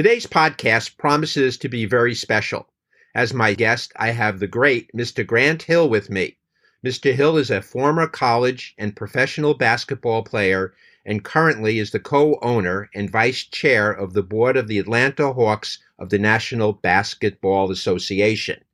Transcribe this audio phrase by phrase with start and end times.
[0.00, 2.66] Today's podcast promises to be very special.
[3.14, 5.26] As my guest, I have the great Mr.
[5.26, 6.38] Grant Hill with me.
[6.82, 7.12] Mr.
[7.12, 10.72] Hill is a former college and professional basketball player
[11.04, 15.34] and currently is the co owner and vice chair of the board of the Atlanta
[15.34, 18.64] Hawks of the National Basketball Association.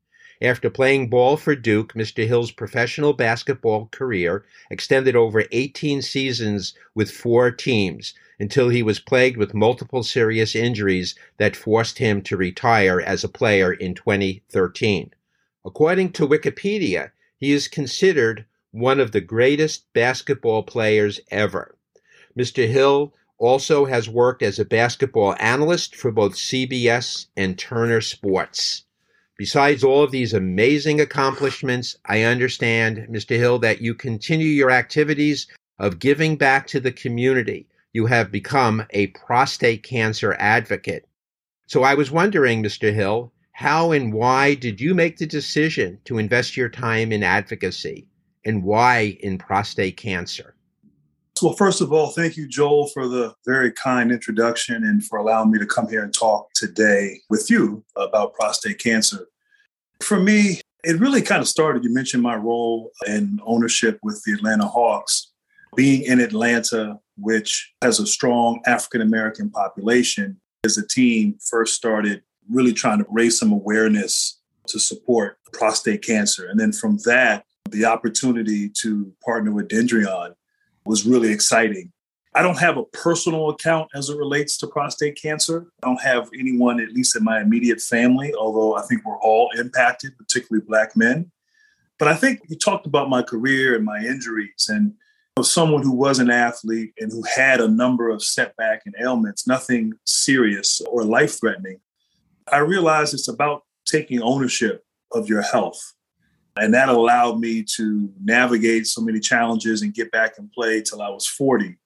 [0.42, 2.26] After playing ball for Duke, Mr.
[2.26, 9.38] Hill's professional basketball career extended over 18 seasons with four teams until he was plagued
[9.38, 15.14] with multiple serious injuries that forced him to retire as a player in 2013.
[15.64, 21.78] According to Wikipedia, he is considered one of the greatest basketball players ever.
[22.38, 22.68] Mr.
[22.68, 28.84] Hill also has worked as a basketball analyst for both CBS and Turner Sports.
[29.38, 33.36] Besides all of these amazing accomplishments, I understand, Mr.
[33.36, 35.46] Hill, that you continue your activities
[35.78, 37.68] of giving back to the community.
[37.92, 41.06] You have become a prostate cancer advocate.
[41.66, 42.94] So I was wondering, Mr.
[42.94, 48.08] Hill, how and why did you make the decision to invest your time in advocacy
[48.44, 50.55] and why in prostate cancer?
[51.42, 55.50] Well, first of all, thank you, Joel, for the very kind introduction and for allowing
[55.50, 59.28] me to come here and talk today with you about prostate cancer.
[60.00, 61.84] For me, it really kind of started.
[61.84, 65.32] You mentioned my role in ownership with the Atlanta Hawks.
[65.74, 72.22] Being in Atlanta, which has a strong African American population, as a team first started
[72.48, 76.46] really trying to raise some awareness to support prostate cancer.
[76.46, 80.34] And then from that, the opportunity to partner with Dendreon
[80.86, 81.92] was really exciting.
[82.34, 85.66] I don't have a personal account as it relates to prostate cancer.
[85.82, 89.50] I don't have anyone, at least in my immediate family, although I think we're all
[89.58, 91.30] impacted, particularly Black men.
[91.98, 94.92] But I think you talked about my career and my injuries, and
[95.38, 99.46] of someone who was an athlete and who had a number of setback and ailments,
[99.46, 101.78] nothing serious or life threatening.
[102.50, 105.94] I realized it's about taking ownership of your health
[106.56, 111.02] and that allowed me to navigate so many challenges and get back and play till
[111.02, 111.76] I was 40.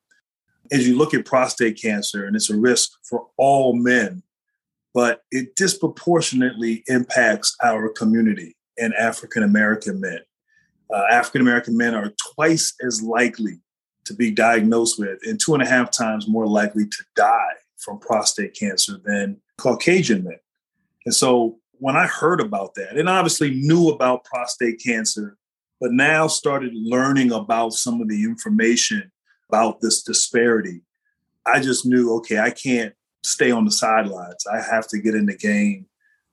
[0.73, 4.23] As you look at prostate cancer, and it's a risk for all men,
[4.95, 10.21] but it disproportionately impacts our community and African American men.
[10.93, 13.61] Uh, African American men are twice as likely
[14.05, 17.99] to be diagnosed with and two and a half times more likely to die from
[17.99, 20.39] prostate cancer than Caucasian men.
[21.07, 25.37] And so when I heard about that, and obviously knew about prostate cancer,
[25.81, 29.11] but now started learning about some of the information
[29.49, 30.83] about this disparity,
[31.47, 34.47] I just knew, okay, I can't stay on the sidelines.
[34.47, 35.87] I have to get in the game.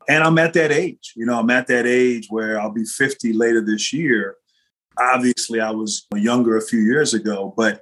[0.09, 3.33] And I'm at that age, you know, I'm at that age where I'll be 50
[3.33, 4.35] later this year.
[4.99, 7.81] Obviously, I was younger a few years ago, but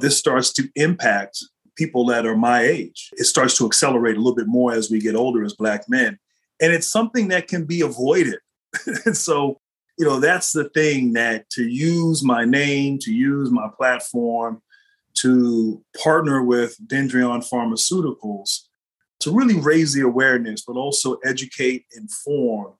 [0.00, 1.38] this starts to impact
[1.76, 3.10] people that are my age.
[3.12, 6.18] It starts to accelerate a little bit more as we get older as Black men
[6.60, 8.38] and it's something that can be avoided.
[9.04, 9.60] and so,
[9.98, 14.60] you know, that's the thing that to use my name, to use my platform,
[15.14, 18.62] to partner with Dendreon Pharmaceuticals
[19.20, 22.74] to really raise the awareness, but also educate, inform,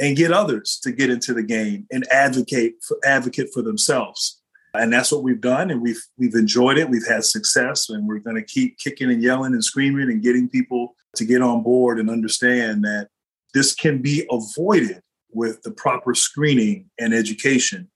[0.00, 4.40] and get others to get into the game and advocate for advocate for themselves.
[4.74, 6.88] And that's what we've done, and we've we've enjoyed it.
[6.88, 10.48] We've had success, and we're going to keep kicking and yelling and screaming and getting
[10.48, 13.08] people to get on board and understand that
[13.54, 15.02] this can be avoided
[15.32, 17.88] with the proper screening and education.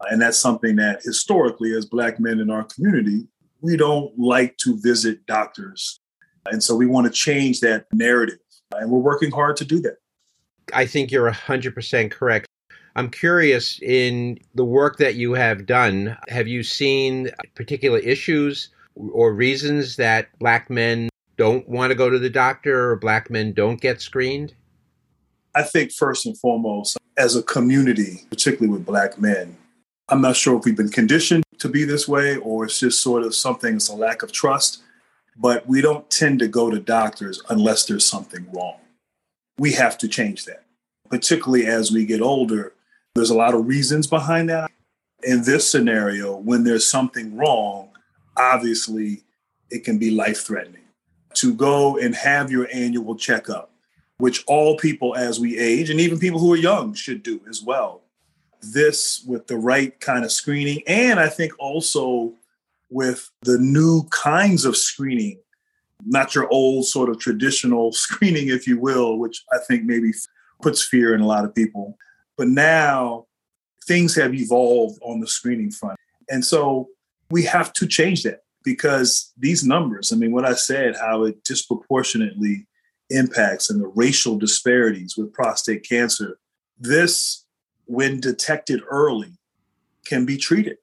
[0.00, 3.26] Uh, and that's something that historically, as Black men in our community,
[3.60, 6.00] we don't like to visit doctors.
[6.46, 8.38] And so we want to change that narrative.
[8.72, 9.96] And we're working hard to do that.
[10.74, 12.46] I think you're 100% correct.
[12.94, 19.32] I'm curious in the work that you have done, have you seen particular issues or
[19.32, 21.08] reasons that Black men
[21.42, 24.54] don't want to go to the doctor or Black men don't get screened?
[25.56, 29.56] I think first and foremost, as a community, particularly with Black men,
[30.08, 33.24] I'm not sure if we've been conditioned to be this way or it's just sort
[33.24, 34.84] of something, it's a lack of trust,
[35.36, 38.76] but we don't tend to go to doctors unless there's something wrong.
[39.58, 40.62] We have to change that,
[41.10, 42.72] particularly as we get older.
[43.16, 44.70] There's a lot of reasons behind that.
[45.24, 47.88] In this scenario, when there's something wrong,
[48.36, 49.24] obviously
[49.72, 50.81] it can be life threatening.
[51.34, 53.72] To go and have your annual checkup,
[54.18, 57.62] which all people as we age and even people who are young should do as
[57.62, 58.02] well.
[58.60, 62.32] This with the right kind of screening, and I think also
[62.90, 65.38] with the new kinds of screening,
[66.04, 70.12] not your old sort of traditional screening, if you will, which I think maybe
[70.60, 71.98] puts fear in a lot of people.
[72.36, 73.26] But now
[73.84, 75.98] things have evolved on the screening front.
[76.30, 76.88] And so
[77.30, 81.44] we have to change that because these numbers, I mean, what I said, how it
[81.44, 82.66] disproportionately
[83.10, 86.38] impacts and the racial disparities with prostate cancer,
[86.78, 87.44] this,
[87.86, 89.38] when detected early,
[90.06, 90.78] can be treated.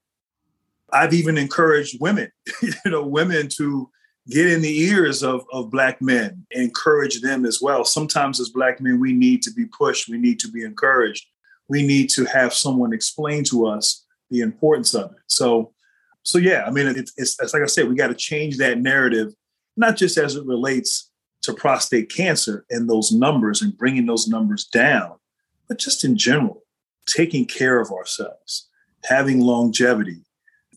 [0.92, 2.32] I've even encouraged women,
[2.62, 3.90] you know, women to
[4.30, 7.84] get in the ears of, of black men, encourage them as well.
[7.84, 11.26] Sometimes as black men, we need to be pushed, we need to be encouraged.
[11.68, 15.18] We need to have someone explain to us the importance of it.
[15.28, 15.74] So,
[16.24, 18.80] so yeah, I mean, it's, it's, it's like I said, we got to change that
[18.80, 19.34] narrative,
[19.78, 21.10] not just as it relates
[21.42, 25.16] to prostate cancer and those numbers and bringing those numbers down,
[25.68, 26.64] but just in general,
[27.08, 28.68] taking care of ourselves,
[29.06, 30.22] having longevity,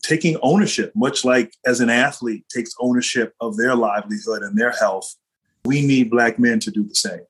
[0.01, 5.15] taking ownership, much like as an athlete takes ownership of their livelihood and their health.
[5.65, 7.21] We need Black men to do the same.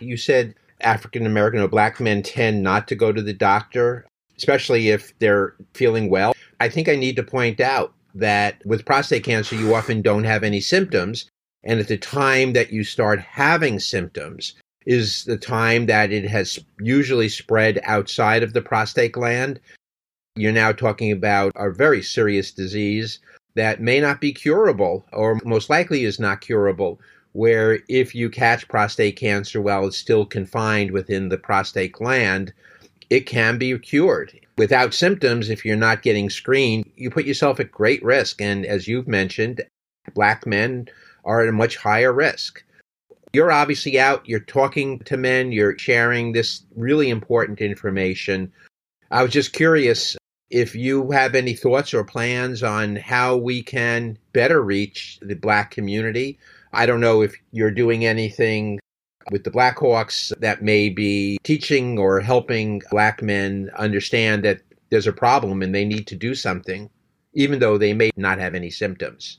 [0.00, 4.06] You said African American or Black men tend not to go to the doctor,
[4.36, 6.34] especially if they're feeling well.
[6.60, 10.42] I think I need to point out that with prostate cancer, you often don't have
[10.42, 11.28] any symptoms.
[11.64, 14.54] And at the time that you start having symptoms,
[14.86, 19.60] is the time that it has usually spread outside of the prostate gland.
[20.36, 23.18] You're now talking about a very serious disease
[23.56, 27.00] that may not be curable or most likely is not curable.
[27.32, 32.52] Where if you catch prostate cancer while it's still confined within the prostate gland,
[33.10, 34.38] it can be cured.
[34.58, 38.40] Without symptoms, if you're not getting screened, you put yourself at great risk.
[38.40, 39.62] And as you've mentioned,
[40.14, 40.88] black men
[41.24, 42.62] are at a much higher risk.
[43.32, 48.50] You're obviously out, you're talking to men, you're sharing this really important information.
[49.10, 50.16] I was just curious
[50.48, 55.70] if you have any thoughts or plans on how we can better reach the black
[55.70, 56.38] community.
[56.72, 58.78] I don't know if you're doing anything
[59.30, 65.12] with the Blackhawks that may be teaching or helping black men understand that there's a
[65.12, 66.88] problem and they need to do something,
[67.34, 69.38] even though they may not have any symptoms.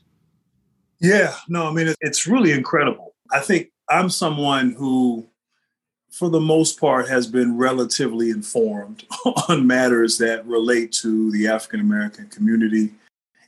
[1.00, 3.14] Yeah, no, I mean, it's really incredible.
[3.30, 5.28] I think I'm someone who
[6.10, 9.04] for the most part, has been relatively informed
[9.48, 12.92] on matters that relate to the African American community,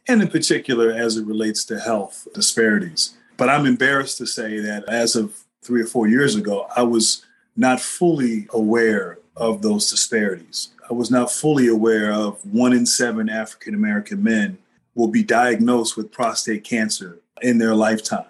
[0.07, 3.15] and in particular as it relates to health disparities.
[3.37, 7.25] But I'm embarrassed to say that as of three or four years ago, I was
[7.57, 10.69] not fully aware of those disparities.
[10.89, 14.59] I was not fully aware of one in seven African American men
[14.95, 18.25] will be diagnosed with prostate cancer in their lifetime.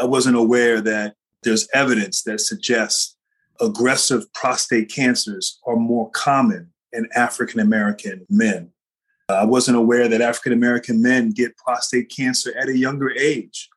[0.00, 3.16] I wasn't aware that there's evidence that suggests
[3.60, 8.70] aggressive prostate cancers are more common in African American men.
[9.28, 13.68] I wasn't aware that African American men get prostate cancer at a younger age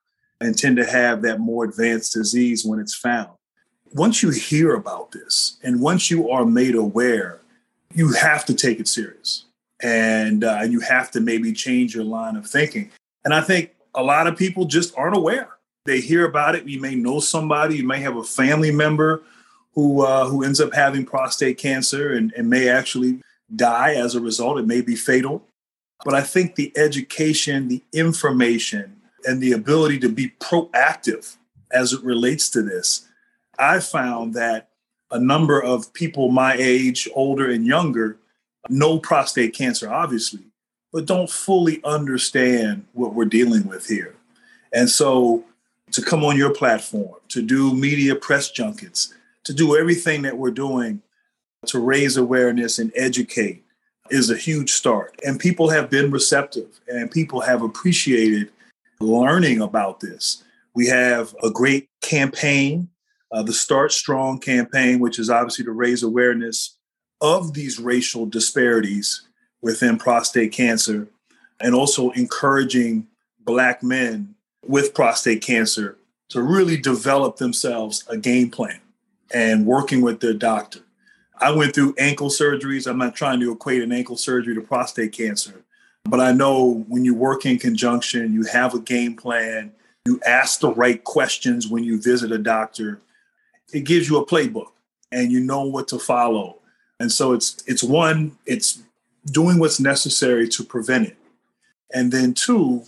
[0.42, 3.30] and tend to have that more advanced disease when it's found.
[3.94, 7.40] Once you hear about this and once you are made aware,
[7.94, 9.46] you have to take it serious
[9.82, 12.92] and uh, you have to maybe change your line of thinking.
[13.24, 15.50] And I think a lot of people just aren't aware.
[15.86, 16.68] They hear about it.
[16.68, 19.24] You may know somebody, you may have a family member
[19.74, 23.22] who uh, who ends up having prostate cancer and, and may actually
[23.56, 24.60] die as a result.
[24.60, 25.44] It may be fatal.
[26.04, 28.97] But I think the education, the information,
[29.28, 31.36] and the ability to be proactive
[31.72, 33.08] as it relates to this,
[33.60, 34.70] I found that
[35.12, 38.18] a number of people my age, older and younger,
[38.70, 40.46] know prostate cancer, obviously,
[40.92, 44.16] but don't fully understand what we're dealing with here.
[44.74, 45.44] And so
[45.92, 50.52] to come on your platform, to do media press junkets, to do everything that we're
[50.52, 51.02] doing
[51.66, 53.64] to raise awareness and educate
[54.10, 55.20] is a huge start.
[55.26, 58.52] And people have been receptive and people have appreciated
[59.00, 60.44] learning about this.
[60.74, 62.90] We have a great campaign,
[63.32, 66.78] uh, the Start Strong campaign, which is obviously to raise awareness
[67.22, 69.28] of these racial disparities
[69.62, 71.08] within prostate cancer
[71.60, 73.08] and also encouraging
[73.44, 74.36] Black men
[74.66, 75.98] with prostate cancer
[76.30, 78.80] to really develop themselves a game plan
[79.34, 80.80] and working with their doctor.
[81.40, 82.88] I went through ankle surgeries.
[82.88, 85.64] I'm not trying to equate an ankle surgery to prostate cancer,
[86.10, 89.72] but I know when you work in conjunction, you have a game plan,
[90.06, 93.02] you ask the right questions when you visit a doctor.
[93.74, 94.72] It gives you a playbook
[95.12, 96.60] and you know what to follow.
[97.00, 98.82] And so it's it's one, it's
[99.26, 101.18] doing what's necessary to prevent it.
[101.94, 102.84] And then two,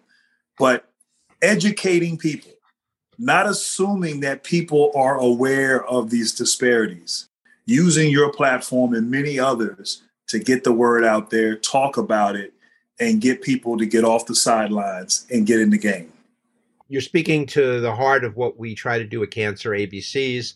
[0.59, 0.89] But
[1.43, 2.53] educating people,
[3.19, 7.29] not assuming that people are aware of these disparities.
[7.67, 12.53] using your platform and many others to get the word out there, talk about it,
[13.01, 16.13] and get people to get off the sidelines and get in the game.
[16.89, 20.55] You're speaking to the heart of what we try to do at Cancer ABCs.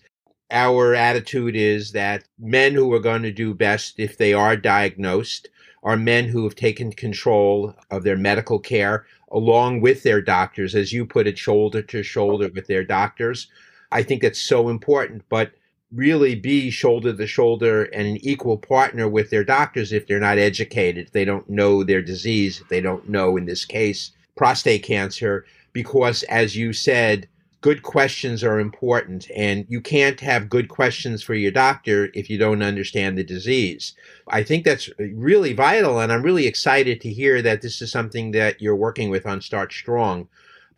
[0.50, 5.49] Our attitude is that men who are going to do best if they are diagnosed
[5.82, 10.92] are men who have taken control of their medical care along with their doctors, as
[10.92, 13.47] you put it, shoulder to shoulder with their doctors.
[13.90, 15.52] I think that's so important, but
[15.94, 20.37] really be shoulder to shoulder and an equal partner with their doctors if they're not
[20.37, 24.82] educated, if they don't know their disease, if they don't know, in this case, prostate
[24.82, 27.28] cancer, because as you said,
[27.60, 32.38] good questions are important and you can't have good questions for your doctor if you
[32.38, 33.94] don't understand the disease.
[34.28, 38.30] I think that's really vital and I'm really excited to hear that this is something
[38.32, 40.28] that you're working with on Start Strong.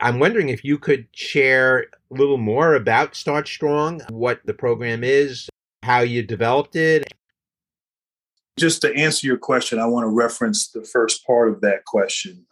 [0.00, 5.04] I'm wondering if you could share a little more about Start Strong, what the program
[5.04, 5.50] is,
[5.82, 7.12] how you developed it.
[8.59, 12.47] Just to answer your question, I want to reference the first part of that question.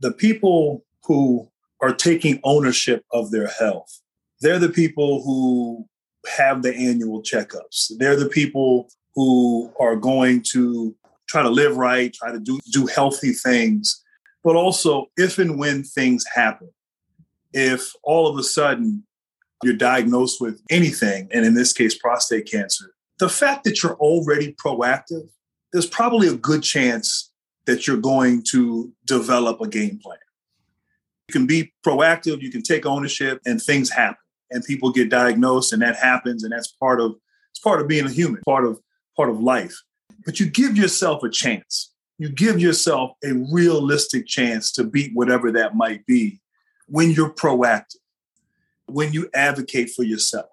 [0.00, 1.49] The people who
[1.82, 4.00] are taking ownership of their health.
[4.40, 5.86] They're the people who
[6.36, 7.92] have the annual checkups.
[7.98, 10.94] They're the people who are going to
[11.28, 14.02] try to live right, try to do, do healthy things.
[14.42, 16.70] But also, if and when things happen,
[17.52, 19.04] if all of a sudden
[19.62, 24.54] you're diagnosed with anything, and in this case, prostate cancer, the fact that you're already
[24.54, 25.28] proactive,
[25.72, 27.30] there's probably a good chance
[27.66, 30.18] that you're going to develop a game plan.
[31.30, 34.16] You can be proactive, you can take ownership, and things happen.
[34.50, 37.14] And people get diagnosed, and that happens, and that's part of
[37.52, 38.80] it's part of being a human, part of
[39.16, 39.76] part of life.
[40.26, 41.92] But you give yourself a chance.
[42.18, 46.40] You give yourself a realistic chance to beat whatever that might be
[46.88, 48.02] when you're proactive,
[48.86, 50.50] when you advocate for yourself.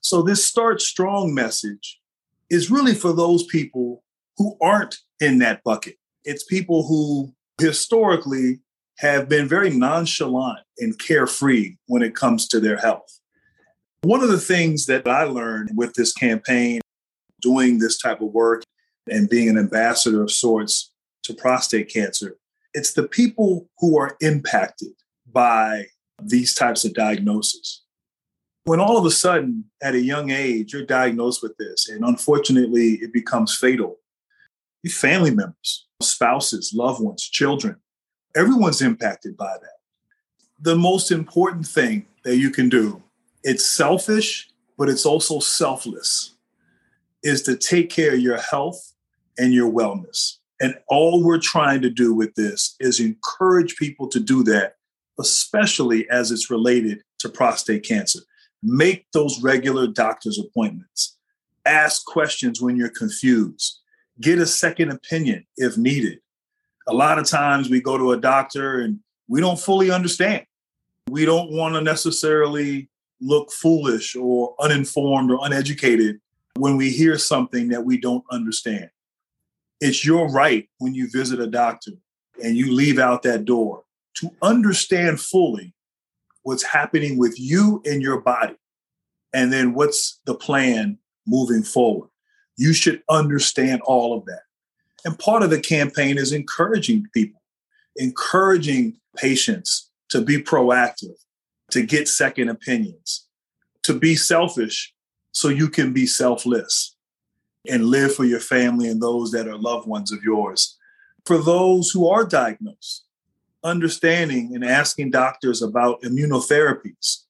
[0.00, 2.00] So this start strong message
[2.48, 4.02] is really for those people
[4.38, 5.96] who aren't in that bucket.
[6.24, 8.60] It's people who historically
[9.00, 13.18] have been very nonchalant and carefree when it comes to their health.
[14.02, 16.82] One of the things that I learned with this campaign,
[17.40, 18.62] doing this type of work
[19.10, 20.92] and being an ambassador of sorts
[21.22, 22.36] to prostate cancer,
[22.74, 24.92] it's the people who are impacted
[25.32, 25.86] by
[26.22, 27.82] these types of diagnoses.
[28.64, 32.98] When all of a sudden, at a young age, you're diagnosed with this, and unfortunately,
[33.00, 33.96] it becomes fatal,
[34.82, 37.76] your family members, spouses, loved ones, children,
[38.36, 39.78] everyone's impacted by that.
[40.60, 43.02] The most important thing that you can do,
[43.42, 46.34] it's selfish, but it's also selfless,
[47.22, 48.92] is to take care of your health
[49.38, 50.36] and your wellness.
[50.60, 54.76] And all we're trying to do with this is encourage people to do that,
[55.18, 58.20] especially as it's related to prostate cancer.
[58.62, 61.16] Make those regular doctor's appointments.
[61.64, 63.80] Ask questions when you're confused.
[64.20, 66.20] Get a second opinion if needed
[66.90, 70.44] a lot of times we go to a doctor and we don't fully understand.
[71.08, 72.88] We don't want to necessarily
[73.20, 76.20] look foolish or uninformed or uneducated
[76.56, 78.90] when we hear something that we don't understand.
[79.80, 81.92] It's your right when you visit a doctor
[82.42, 85.72] and you leave out that door to understand fully
[86.42, 88.56] what's happening with you and your body
[89.32, 92.08] and then what's the plan moving forward.
[92.56, 94.42] You should understand all of that.
[95.04, 97.40] And part of the campaign is encouraging people,
[97.96, 101.14] encouraging patients to be proactive,
[101.70, 103.26] to get second opinions,
[103.82, 104.92] to be selfish
[105.32, 106.96] so you can be selfless
[107.68, 110.76] and live for your family and those that are loved ones of yours.
[111.24, 113.04] For those who are diagnosed,
[113.62, 117.24] understanding and asking doctors about immunotherapies,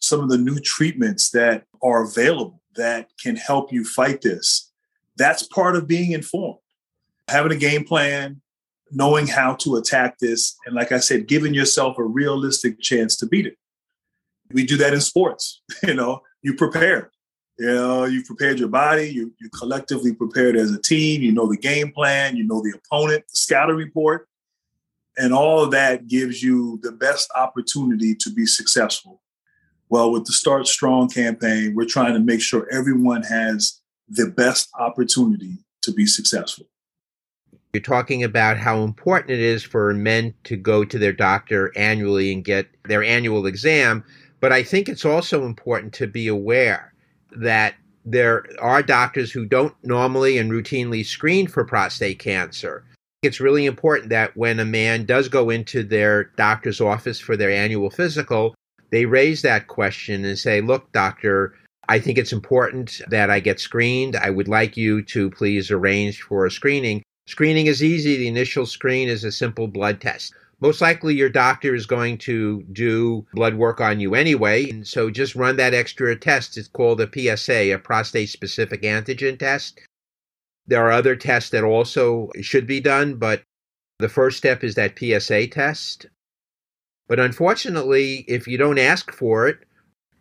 [0.00, 4.70] some of the new treatments that are available that can help you fight this.
[5.16, 6.58] That's part of being informed
[7.28, 8.40] having a game plan,
[8.90, 13.26] knowing how to attack this, and like I said, giving yourself a realistic chance to
[13.26, 13.56] beat it.
[14.52, 15.62] We do that in sports.
[15.82, 17.10] You know, you prepare.
[17.58, 19.08] You know, you prepared your body.
[19.08, 21.22] You you collectively prepared as a team.
[21.22, 22.36] You know the game plan.
[22.36, 24.28] You know the opponent, the scouting report,
[25.16, 29.20] and all of that gives you the best opportunity to be successful.
[29.88, 34.68] Well, with the Start Strong campaign, we're trying to make sure everyone has the best
[34.78, 36.66] opportunity to be successful.
[37.74, 42.32] You're talking about how important it is for men to go to their doctor annually
[42.32, 44.04] and get their annual exam.
[44.38, 46.94] But I think it's also important to be aware
[47.32, 52.84] that there are doctors who don't normally and routinely screen for prostate cancer.
[53.24, 57.50] It's really important that when a man does go into their doctor's office for their
[57.50, 58.54] annual physical,
[58.92, 61.56] they raise that question and say, Look, doctor,
[61.88, 64.14] I think it's important that I get screened.
[64.14, 67.02] I would like you to please arrange for a screening.
[67.26, 68.16] Screening is easy.
[68.16, 70.34] The initial screen is a simple blood test.
[70.60, 74.68] Most likely, your doctor is going to do blood work on you anyway.
[74.70, 76.56] And so just run that extra test.
[76.56, 79.80] It's called a PSA, a prostate specific antigen test.
[80.66, 83.42] There are other tests that also should be done, but
[83.98, 86.06] the first step is that PSA test.
[87.08, 89.58] But unfortunately, if you don't ask for it,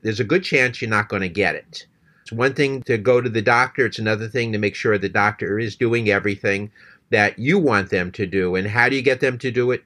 [0.02, 1.86] there's a good chance you're not going to get it.
[2.24, 5.10] It's one thing to go to the doctor, it's another thing to make sure the
[5.10, 6.72] doctor is doing everything
[7.14, 8.56] that you want them to do.
[8.56, 9.84] And how do you get them to do it?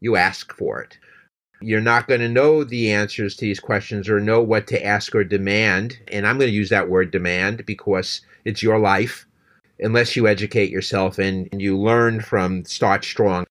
[0.00, 0.98] You ask for it.
[1.60, 5.14] You're not going to know the answers to these questions or know what to ask
[5.14, 5.96] or demand.
[6.10, 9.24] And I'm going to use that word demand because it's your life
[9.78, 13.46] unless you educate yourself and you learn from Start Strong.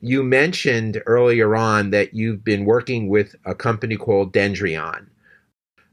[0.00, 5.06] You mentioned earlier on that you've been working with a company called Dendreon.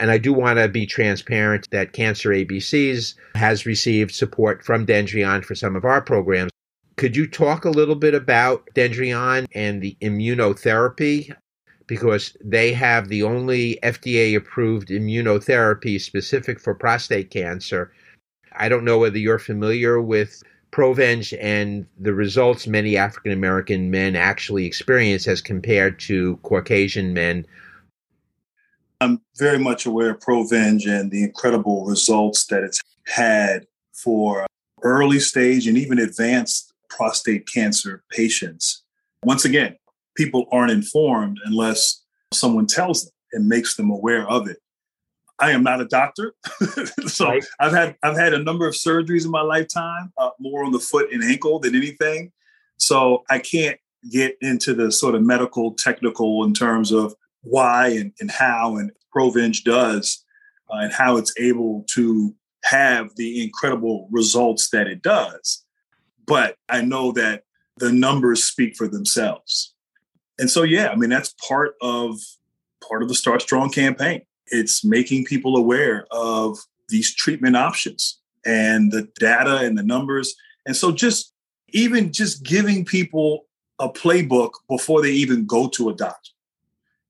[0.01, 5.45] And I do want to be transparent that Cancer ABCs has received support from Dendreon
[5.45, 6.51] for some of our programs.
[6.97, 11.33] Could you talk a little bit about Dendreon and the immunotherapy?
[11.87, 17.93] Because they have the only FDA approved immunotherapy specific for prostate cancer
[18.53, 24.15] I don't know whether you're familiar with Provenge and the results many African American men
[24.15, 27.45] actually experience as compared to Caucasian men.
[29.01, 34.45] I'm very much aware of Provenge and the incredible results that it's had for
[34.83, 38.83] early stage and even advanced prostate cancer patients.
[39.23, 39.75] Once again,
[40.15, 44.57] people aren't informed unless someone tells them and makes them aware of it.
[45.39, 46.35] I am not a doctor,
[47.07, 47.43] so right.
[47.59, 50.79] I've had I've had a number of surgeries in my lifetime, uh, more on the
[50.79, 52.31] foot and ankle than anything.
[52.77, 53.79] So I can't
[54.11, 58.91] get into the sort of medical technical in terms of why and, and how and
[59.15, 60.23] Provenge does
[60.71, 65.65] uh, and how it's able to have the incredible results that it does.
[66.25, 67.43] But I know that
[67.77, 69.73] the numbers speak for themselves.
[70.39, 72.17] And so yeah, I mean that's part of
[72.87, 78.91] part of the Start Strong campaign it's making people aware of these treatment options and
[78.91, 80.35] the data and the numbers.
[80.65, 81.33] And so just
[81.69, 83.45] even just giving people
[83.79, 86.31] a playbook before they even go to a doctor.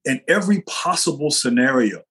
[0.06, 2.02] And every possible scenario,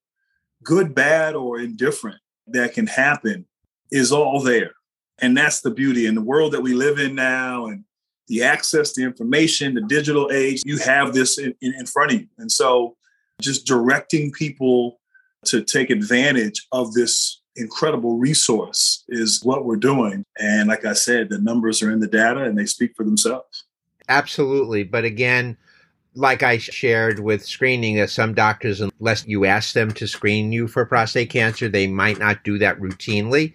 [0.63, 3.47] good, bad, or indifferent, that can happen
[3.91, 4.73] is all there.
[5.19, 7.85] And that's the beauty in the world that we live in now and
[8.29, 12.21] the access to information, the digital age, you have this in, in, in front of
[12.21, 12.29] you.
[12.39, 12.97] And so
[13.41, 15.01] just directing people
[15.47, 20.25] to take advantage of this incredible resource is what we're doing.
[20.39, 23.65] And like I said, the numbers are in the data and they speak for themselves.
[24.09, 24.85] Absolutely.
[24.85, 25.57] But again,
[26.15, 30.67] like I shared with screening, uh, some doctors, unless you ask them to screen you
[30.67, 33.55] for prostate cancer, they might not do that routinely.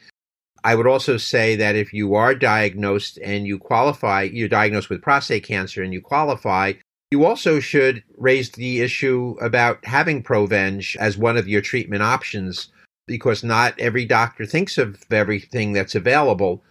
[0.64, 5.02] I would also say that if you are diagnosed and you qualify, you're diagnosed with
[5.02, 6.74] prostate cancer and you qualify,
[7.12, 12.70] you also should raise the issue about having Provenge as one of your treatment options
[13.06, 16.64] because not every doctor thinks of everything that's available.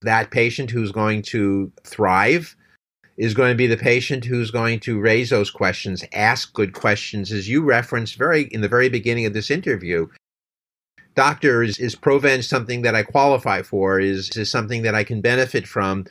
[0.00, 2.56] That patient who's going to thrive
[3.16, 7.32] is going to be the patient who's going to raise those questions, ask good questions,
[7.32, 10.06] as you referenced very in the very beginning of this interview.
[11.14, 11.96] Doctor, is, is
[12.46, 13.98] something that I qualify for?
[13.98, 16.04] Is, is something that I can benefit from?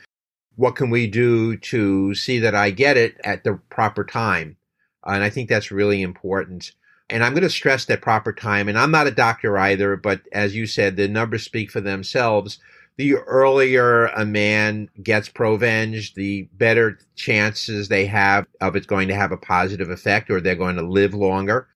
[0.56, 4.56] what can we do to see that I get it at the proper time?
[5.04, 6.72] And I think that's really important.
[7.08, 8.68] And I'm going to stress that proper time.
[8.68, 12.58] And I'm not a doctor either, but as you said, the numbers speak for themselves.
[12.98, 19.14] The earlier a man gets Provenge, the better chances they have of it's going to
[19.14, 21.68] have a positive effect or they're going to live longer.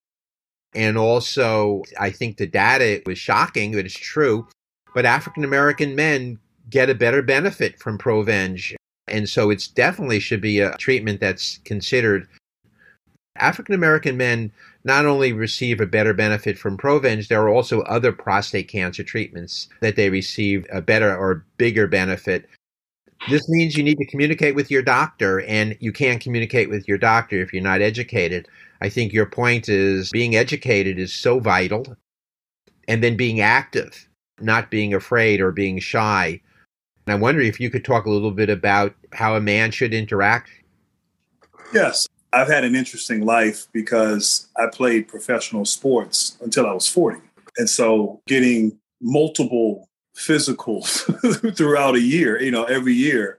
[0.74, 4.48] And also, I think the data was shocking, but it's true.
[4.94, 6.38] But African American men
[6.70, 8.74] get a better benefit from Provenge.
[9.08, 12.28] And so it's definitely should be a treatment that's considered.
[13.36, 14.52] African American men
[14.84, 19.68] not only receive a better benefit from Provenge, there are also other prostate cancer treatments
[19.80, 22.48] that they receive a better or bigger benefit.
[23.28, 26.96] This means you need to communicate with your doctor, and you can't communicate with your
[26.96, 28.48] doctor if you're not educated.
[28.80, 31.84] I think your point is being educated is so vital,
[32.88, 34.08] and then being active,
[34.40, 36.40] not being afraid or being shy.
[37.06, 39.92] And I wonder if you could talk a little bit about how a man should
[39.92, 40.50] interact.
[41.74, 47.20] Yes, I've had an interesting life because I played professional sports until I was 40.
[47.56, 53.38] And so getting multiple physicals throughout a year, you know, every year,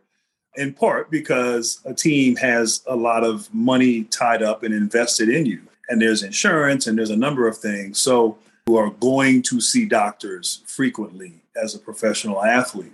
[0.55, 5.45] in part because a team has a lot of money tied up and invested in
[5.45, 5.61] you.
[5.89, 7.99] And there's insurance and there's a number of things.
[7.99, 12.93] So you are going to see doctors frequently as a professional athlete.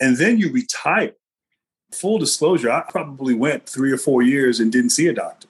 [0.00, 1.14] And then you retire.
[1.92, 5.48] Full disclosure, I probably went three or four years and didn't see a doctor.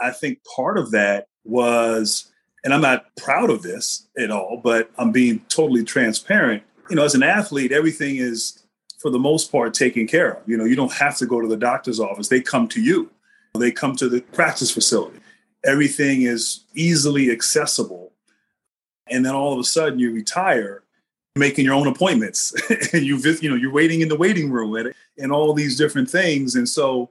[0.00, 2.30] I think part of that was,
[2.64, 6.62] and I'm not proud of this at all, but I'm being totally transparent.
[6.88, 8.62] You know, as an athlete, everything is,
[8.98, 10.48] for the most part, taken care of.
[10.48, 13.10] You know, you don't have to go to the doctor's office, they come to you,
[13.58, 15.18] they come to the practice facility.
[15.64, 18.12] Everything is easily accessible.
[19.08, 20.82] And then all of a sudden you retire
[21.36, 22.52] making your own appointments
[22.92, 26.10] and you you know you're waiting in the waiting room and, and all these different
[26.10, 27.08] things and so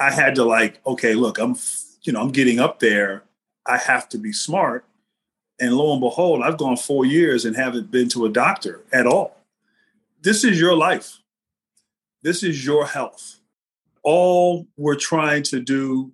[0.00, 1.54] i had to like okay look i'm
[2.02, 3.22] you know, I'm getting up there.
[3.66, 4.84] I have to be smart.
[5.60, 9.06] And lo and behold, I've gone four years and haven't been to a doctor at
[9.06, 9.36] all.
[10.20, 11.18] This is your life.
[12.22, 13.38] This is your health.
[14.02, 16.12] All we're trying to do,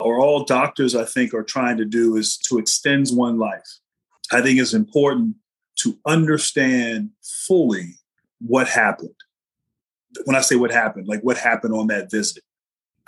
[0.00, 3.78] or all doctors, I think, are trying to do, is to extend one life.
[4.32, 5.36] I think it's important
[5.82, 7.10] to understand
[7.46, 7.94] fully
[8.40, 9.14] what happened.
[10.24, 12.42] When I say what happened, like what happened on that visit.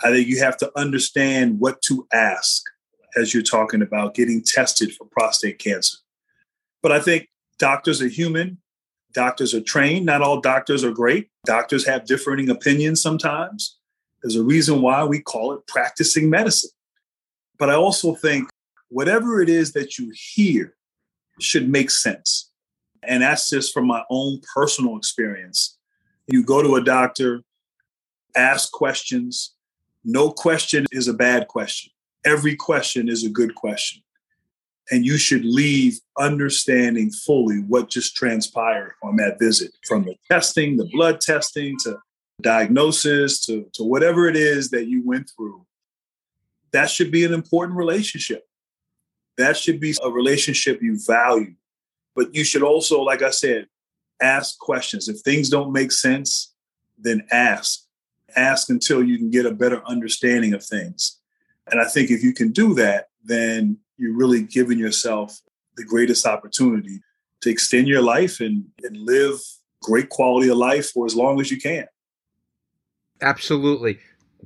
[0.01, 2.63] I think you have to understand what to ask
[3.15, 5.97] as you're talking about getting tested for prostate cancer.
[6.81, 8.57] But I think doctors are human,
[9.13, 10.05] doctors are trained.
[10.05, 11.29] Not all doctors are great.
[11.45, 13.77] Doctors have differing opinions sometimes.
[14.21, 16.71] There's a reason why we call it practicing medicine.
[17.57, 18.49] But I also think
[18.89, 20.75] whatever it is that you hear
[21.39, 22.49] should make sense.
[23.07, 25.77] And that's just from my own personal experience.
[26.27, 27.43] You go to a doctor,
[28.35, 29.53] ask questions,
[30.03, 31.91] no question is a bad question.
[32.25, 34.01] Every question is a good question.
[34.91, 40.75] And you should leave understanding fully what just transpired on that visit from the testing,
[40.75, 41.99] the blood testing, to
[42.41, 45.65] diagnosis, to, to whatever it is that you went through.
[46.73, 48.43] That should be an important relationship.
[49.37, 51.55] That should be a relationship you value.
[52.15, 53.67] But you should also, like I said,
[54.21, 55.07] ask questions.
[55.07, 56.53] If things don't make sense,
[56.97, 57.83] then ask
[58.35, 61.19] ask until you can get a better understanding of things.
[61.71, 65.39] And I think if you can do that, then you're really giving yourself
[65.77, 67.01] the greatest opportunity
[67.41, 69.39] to extend your life and, and live
[69.81, 71.85] great quality of life for as long as you can.
[73.21, 73.99] Absolutely.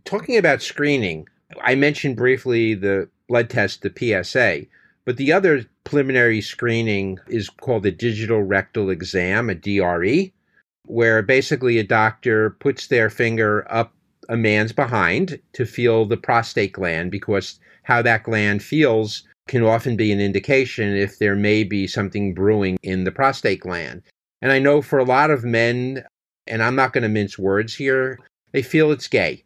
[0.05, 1.27] Talking about screening,
[1.61, 4.65] I mentioned briefly the blood test, the PSA,
[5.05, 10.31] but the other preliminary screening is called the digital rectal exam, a DRE
[10.85, 13.93] where basically a doctor puts their finger up
[14.29, 19.95] a man's behind to feel the prostate gland because how that gland feels can often
[19.95, 24.01] be an indication if there may be something brewing in the prostate gland.
[24.41, 26.03] And I know for a lot of men,
[26.47, 28.19] and I'm not going to mince words here,
[28.51, 29.43] they feel it's gay.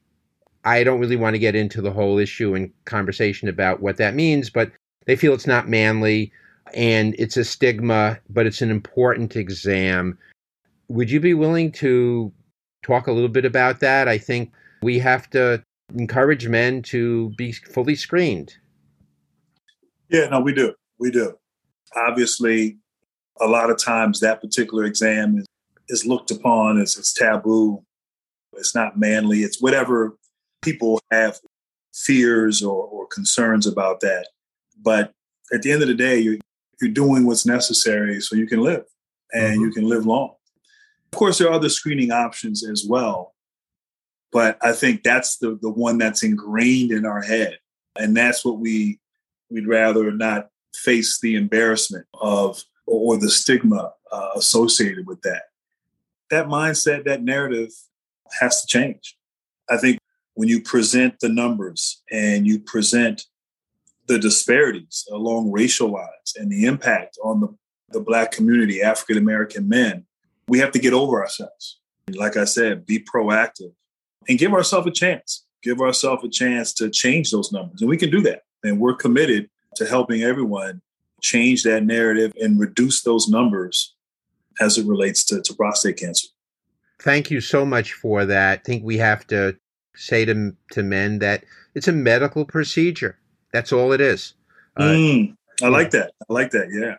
[0.64, 4.16] I don't really want to get into the whole issue and conversation about what that
[4.16, 4.72] means, but
[5.06, 6.32] they feel it's not manly
[6.74, 10.18] and it's a stigma, but it's an important exam
[10.92, 12.32] would you be willing to
[12.84, 14.08] talk a little bit about that?
[14.08, 15.64] I think we have to
[15.96, 18.56] encourage men to be fully screened.
[20.10, 20.74] Yeah, no, we do.
[21.00, 21.38] We do.
[21.96, 22.78] Obviously,
[23.40, 25.46] a lot of times that particular exam is,
[25.88, 27.82] is looked upon as it's taboo.
[28.54, 29.40] It's not manly.
[29.40, 30.18] It's whatever
[30.62, 31.40] people have
[31.94, 34.28] fears or, or concerns about that.
[34.82, 35.14] But
[35.54, 36.38] at the end of the day, you're,
[36.82, 38.86] you're doing what's necessary so you can live
[39.34, 39.62] and mm-hmm.
[39.62, 40.34] you can live long.
[41.14, 43.36] Of course, there are other screening options as well,
[44.32, 47.60] but I think that's the the one that's ingrained in our head,
[48.00, 49.00] and that's what we
[49.50, 55.44] we'd rather not face the embarrassment of or, the stigma uh, associated with that.
[56.30, 57.72] That mindset, that narrative,
[58.40, 59.18] has to change.
[59.70, 60.00] I think
[60.34, 63.26] when you present the numbers and you present
[64.12, 67.48] the disparities along racial lines and the impact on the,
[67.92, 70.06] the Black community, African American men,
[70.50, 71.80] we have to get over ourselves.
[72.10, 73.72] Like I said, be proactive
[74.28, 75.46] and give ourselves a chance.
[75.64, 77.80] Give ourselves a chance to change those numbers.
[77.80, 78.42] And we can do that.
[78.64, 80.82] And we're committed to helping everyone
[81.22, 83.96] change that narrative and reduce those numbers
[84.60, 86.28] as it relates to, to prostate cancer.
[87.00, 88.60] Thank you so much for that.
[88.60, 89.56] I think we have to
[89.96, 91.46] say to, to men that
[91.76, 93.18] it's a medical procedure.
[93.54, 94.34] That's all it is.
[94.78, 96.12] Uh, mm, I like that.
[96.30, 96.70] I like that.
[96.72, 96.96] Yeah.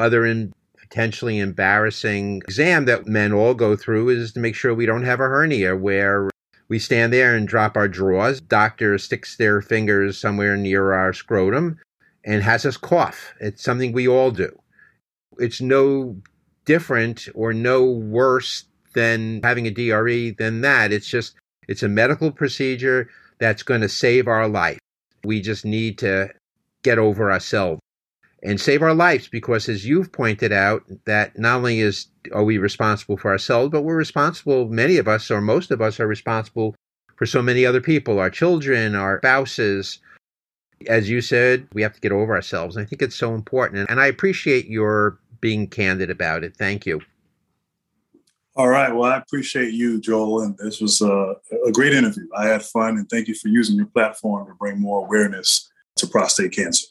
[0.00, 4.86] Other in potentially embarrassing exam that men all go through is to make sure we
[4.86, 6.30] don't have a hernia where
[6.68, 8.40] we stand there and drop our drawers.
[8.40, 11.78] Doctor sticks their fingers somewhere near our scrotum
[12.24, 13.34] and has us cough.
[13.40, 14.56] It's something we all do.
[15.38, 16.16] It's no
[16.64, 20.92] different or no worse than having a DRE than that.
[20.92, 21.34] It's just,
[21.68, 24.78] it's a medical procedure that's going to save our life.
[25.24, 26.30] We just need to
[26.82, 27.80] get over ourselves
[28.42, 32.58] and save our lives because as you've pointed out that not only is are we
[32.58, 36.74] responsible for ourselves but we're responsible many of us or most of us are responsible
[37.16, 39.98] for so many other people our children our spouses.
[40.86, 42.76] As you said we have to get over ourselves.
[42.78, 46.56] I think it's so important and i appreciate your being candid about it.
[46.56, 47.00] Thank you
[48.56, 51.34] all right well i appreciate you joel and this was a,
[51.66, 54.80] a great interview i had fun and thank you for using your platform to bring
[54.80, 56.86] more awareness to prostate cancer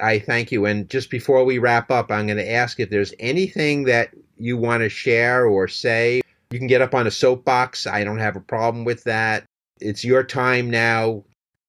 [0.00, 0.66] I thank you.
[0.66, 4.56] And just before we wrap up, I'm going to ask if there's anything that you
[4.56, 6.22] want to share or say.
[6.50, 7.86] You can get up on a soapbox.
[7.86, 9.44] I don't have a problem with that.
[9.80, 11.24] It's your time now.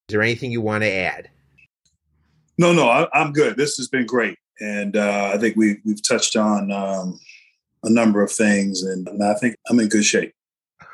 [0.08, 1.30] Is there anything you want to add?
[2.58, 3.56] No, no, I, am good.
[3.56, 4.38] This has been great.
[4.60, 7.18] And uh, I think we, we've touched on um,
[7.84, 10.32] a number of things, and, I think I'm in good shape.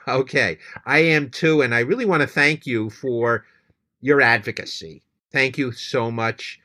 [0.09, 0.59] Okay.
[0.87, 1.63] I am too.
[1.63, 3.45] And I really want to thank you for
[4.01, 5.03] your advocacy.
[5.31, 6.61] Thank you so much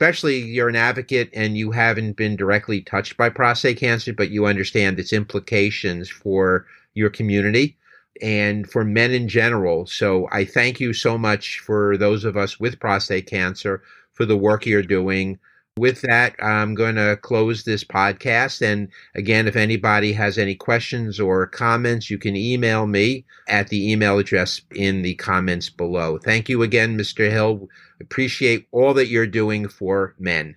[0.00, 4.46] especially you're an advocate and you haven't been directly touched by prostate cancer, but you
[4.46, 6.64] understand its implications for
[6.94, 7.76] your community
[8.22, 9.84] and for men in general.
[9.84, 13.82] So I thank you so much for those of us with prostate cancer
[14.14, 15.38] for the work you're doing.
[15.80, 18.60] With that, I'm going to close this podcast.
[18.60, 23.90] And again, if anybody has any questions or comments, you can email me at the
[23.90, 26.18] email address in the comments below.
[26.18, 27.30] Thank you again, Mr.
[27.30, 27.66] Hill.
[27.98, 30.54] Appreciate all that you're doing for men.